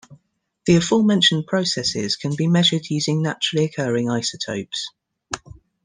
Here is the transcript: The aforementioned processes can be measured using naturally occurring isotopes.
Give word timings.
The 0.65 0.77
aforementioned 0.77 1.45
processes 1.45 2.15
can 2.15 2.35
be 2.35 2.47
measured 2.47 2.89
using 2.89 3.21
naturally 3.21 3.65
occurring 3.65 4.09
isotopes. 4.09 4.89